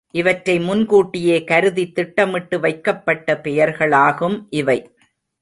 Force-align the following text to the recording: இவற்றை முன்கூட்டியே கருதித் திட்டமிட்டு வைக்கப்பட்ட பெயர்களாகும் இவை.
இவற்றை 0.11 0.59
முன்கூட்டியே 0.59 1.43
கருதித் 1.43 1.95
திட்டமிட்டு 1.95 2.59
வைக்கப்பட்ட 2.59 3.39
பெயர்களாகும் 3.43 4.47
இவை. 4.49 4.79